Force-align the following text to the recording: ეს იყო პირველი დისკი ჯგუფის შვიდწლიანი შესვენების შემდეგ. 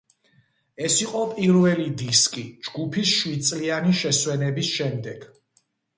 ეს 0.87 0.95
იყო 1.05 1.19
პირველი 1.33 1.85
დისკი 2.03 2.45
ჯგუფის 2.69 3.11
შვიდწლიანი 3.19 3.95
შესვენების 4.01 4.73
შემდეგ. 4.79 5.29